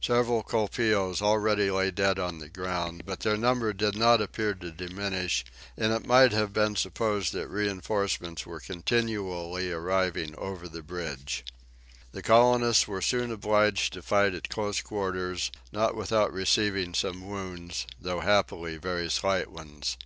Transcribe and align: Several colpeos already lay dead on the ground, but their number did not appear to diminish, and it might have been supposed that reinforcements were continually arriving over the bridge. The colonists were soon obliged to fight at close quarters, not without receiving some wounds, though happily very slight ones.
Several 0.00 0.42
colpeos 0.42 1.22
already 1.22 1.70
lay 1.70 1.92
dead 1.92 2.18
on 2.18 2.40
the 2.40 2.48
ground, 2.48 3.04
but 3.06 3.20
their 3.20 3.36
number 3.36 3.72
did 3.72 3.96
not 3.96 4.20
appear 4.20 4.52
to 4.52 4.72
diminish, 4.72 5.44
and 5.76 5.92
it 5.92 6.04
might 6.08 6.32
have 6.32 6.52
been 6.52 6.74
supposed 6.74 7.32
that 7.34 7.46
reinforcements 7.46 8.44
were 8.44 8.58
continually 8.58 9.70
arriving 9.70 10.34
over 10.38 10.66
the 10.66 10.82
bridge. 10.82 11.44
The 12.10 12.20
colonists 12.20 12.88
were 12.88 13.00
soon 13.00 13.30
obliged 13.30 13.92
to 13.92 14.02
fight 14.02 14.34
at 14.34 14.48
close 14.48 14.80
quarters, 14.80 15.52
not 15.70 15.94
without 15.94 16.32
receiving 16.32 16.92
some 16.92 17.24
wounds, 17.24 17.86
though 18.00 18.18
happily 18.22 18.78
very 18.78 19.08
slight 19.08 19.52
ones. 19.52 19.96